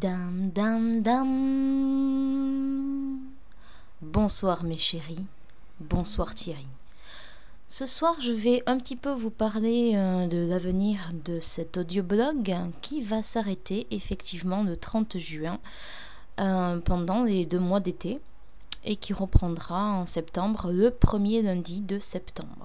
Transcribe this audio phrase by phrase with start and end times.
[0.00, 1.02] Dam dam.
[4.02, 5.24] Bonsoir mes chéris,
[5.78, 6.66] bonsoir Thierry.
[7.68, 12.52] Ce soir, je vais un petit peu vous parler euh, de l'avenir de cet audioblog
[12.82, 15.60] qui va s'arrêter effectivement le 30 juin
[16.40, 18.18] euh, pendant les deux mois d'été
[18.84, 22.63] et qui reprendra en septembre, le premier lundi de septembre.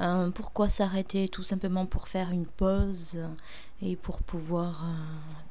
[0.00, 3.20] Euh, pourquoi s'arrêter Tout simplement pour faire une pause
[3.82, 4.94] et pour pouvoir euh,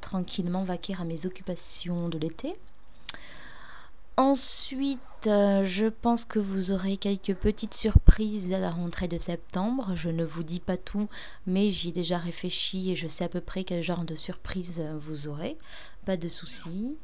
[0.01, 2.53] tranquillement vaquer à mes occupations de l'été.
[4.17, 9.91] Ensuite, euh, je pense que vous aurez quelques petites surprises à la rentrée de septembre.
[9.95, 11.07] Je ne vous dis pas tout,
[11.45, 14.83] mais j'y ai déjà réfléchi et je sais à peu près quel genre de surprise
[14.97, 15.57] vous aurez.
[16.05, 16.97] Pas de soucis.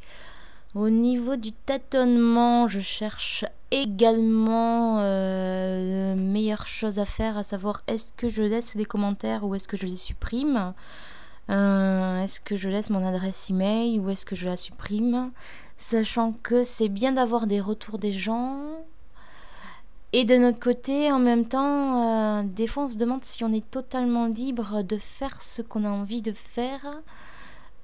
[0.76, 8.12] Au niveau du tâtonnement, je cherche également euh, meilleure chose à faire, à savoir est-ce
[8.12, 10.74] que je laisse les commentaires ou est-ce que je les supprime
[11.50, 15.32] euh, Est-ce que je laisse mon adresse email ou est-ce que je la supprime
[15.78, 18.60] Sachant que c'est bien d'avoir des retours des gens.
[20.12, 23.52] Et de notre côté, en même temps, euh, des fois on se demande si on
[23.54, 26.86] est totalement libre de faire ce qu'on a envie de faire.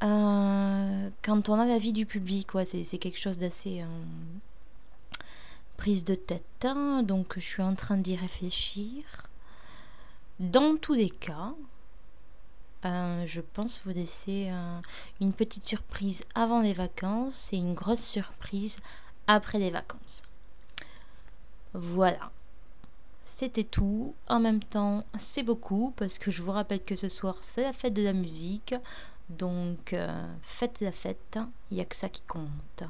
[0.03, 3.86] Euh, quand on a l'avis du public, c'est quelque chose d'assez euh,
[5.77, 6.44] prise de tête.
[6.64, 7.03] Hein.
[7.03, 9.03] donc je suis en train d'y réfléchir.
[10.39, 11.53] Dans tous les cas,
[12.86, 14.52] euh, je pense vous laisser
[15.19, 18.80] une petite surprise avant les vacances et une grosse surprise
[19.27, 20.23] après les vacances.
[21.73, 22.31] Voilà.
[23.33, 24.13] C'était tout.
[24.27, 27.71] En même temps, c'est beaucoup parce que je vous rappelle que ce soir, c'est la
[27.71, 28.75] fête de la musique.
[29.29, 31.39] Donc, euh, faites la fête,
[31.71, 32.83] il n'y a que ça qui compte.